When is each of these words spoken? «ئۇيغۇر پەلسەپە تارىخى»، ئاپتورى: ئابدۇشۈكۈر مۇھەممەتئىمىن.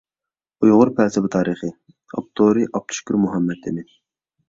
«ئۇيغۇر 0.63 0.91
پەلسەپە 0.99 1.31
تارىخى»، 1.37 1.71
ئاپتورى: 1.71 2.67
ئابدۇشۈكۈر 2.75 3.23
مۇھەممەتئىمىن. 3.29 3.93